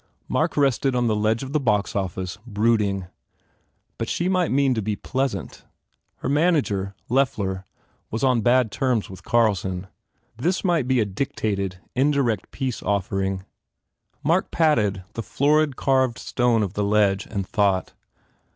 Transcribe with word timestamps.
Mark 0.27 0.57
rested 0.57 0.95
on 0.95 1.05
the 1.05 1.15
ledge 1.15 1.43
of 1.43 1.53
the 1.53 1.59
box 1.59 1.95
office, 1.95 2.39
brooding. 2.47 3.05
But 3.99 4.09
she 4.09 4.27
might 4.27 4.49
mean 4.49 4.73
to 4.73 4.81
be 4.81 4.95
pleasant. 4.95 5.63
Her 6.15 6.27
manager, 6.27 6.95
Loeffler, 7.07 7.65
was 8.09 8.23
on 8.23 8.41
bad 8.41 8.69
51 8.69 8.69
THE 8.69 8.75
FAIR 8.77 8.87
REWARDS 8.87 9.05
terms 9.05 9.09
with 9.11 9.23
Carlson. 9.23 9.87
This 10.37 10.63
might 10.63 10.87
be 10.87 10.99
a 11.01 11.05
dictated, 11.05 11.81
indirect 11.93 12.49
peace 12.49 12.81
offering. 12.81 13.45
Mark 14.23 14.49
patted 14.49 15.03
the 15.13 15.21
florid 15.21 15.75
carved 15.75 16.17
stone 16.17 16.63
of 16.63 16.73
the 16.73 16.83
ledge 16.83 17.27
and 17.27 17.45
thought. 17.45 17.93